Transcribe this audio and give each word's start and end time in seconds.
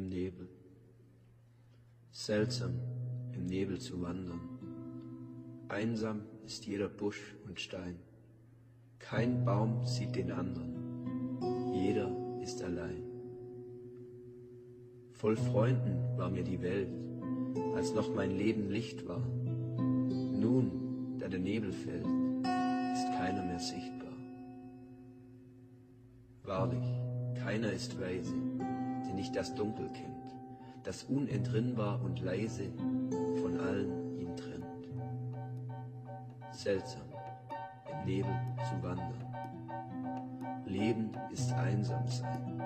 im 0.00 0.08
Nebel. 0.08 0.48
Seltsam, 2.10 2.72
im 3.34 3.44
Nebel 3.44 3.78
zu 3.78 4.00
wandern. 4.00 4.40
Einsam 5.68 6.22
ist 6.46 6.66
jeder 6.66 6.88
Busch 6.88 7.36
und 7.46 7.60
Stein. 7.60 7.96
Kein 8.98 9.44
Baum 9.44 9.84
sieht 9.84 10.16
den 10.16 10.32
anderen. 10.32 10.72
Jeder 11.74 12.10
ist 12.42 12.62
allein. 12.62 13.02
Voll 15.12 15.36
Freunden 15.36 16.16
war 16.16 16.30
mir 16.30 16.44
die 16.44 16.62
Welt, 16.62 16.88
als 17.74 17.92
noch 17.92 18.14
mein 18.14 18.30
Leben 18.30 18.70
Licht 18.70 19.06
war. 19.06 19.20
Nun, 19.20 21.18
da 21.18 21.28
der 21.28 21.40
Nebel 21.40 21.72
fällt, 21.72 22.06
ist 22.06 23.06
keiner 23.18 23.44
mehr 23.44 23.60
sichtbar. 23.60 24.16
Wahrlich, 26.44 26.88
keiner 27.34 27.70
ist 27.70 28.00
weise, 28.00 28.34
der 29.10 29.16
nicht 29.16 29.34
das 29.34 29.54
Dunkel 29.54 29.88
kennt, 29.88 30.36
das 30.84 31.04
unentrinnbar 31.04 32.00
und 32.02 32.20
leise 32.20 32.70
von 33.42 33.58
allen 33.58 34.20
ihn 34.20 34.36
trennt. 34.36 34.64
Seltsam, 36.52 37.02
im 37.90 38.06
Nebel 38.06 38.34
zu 38.68 38.82
wandern. 38.82 39.24
Leben 40.64 41.10
ist 41.32 41.52
einsam 41.52 42.06
sein. 42.06 42.62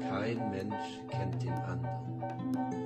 Kein 0.00 0.50
Mensch 0.50 1.00
kennt 1.08 1.42
den 1.42 1.54
anderen. 1.54 2.81